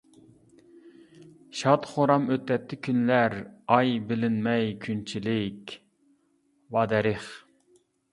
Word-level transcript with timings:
شاد-خۇرام 1.57 2.23
ئۆتەتتى 2.35 2.79
كۈنلەر، 2.87 3.35
ئاي 3.75 3.93
بىلىنمەي 4.13 4.73
كۈنچىلىك، 4.87 5.75
ۋادەرىخ! 6.79 7.29